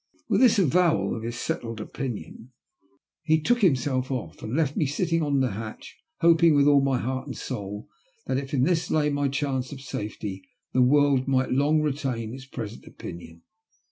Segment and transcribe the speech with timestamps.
[0.27, 2.53] With this avowal of his settled opinion
[3.21, 6.81] he took him self off, and left me sitting on the hatch, hoping with all
[6.81, 7.87] my heart and soul
[8.25, 10.41] that, if in this lay my chance of safety,
[10.73, 13.43] the world might long retain its present opinion.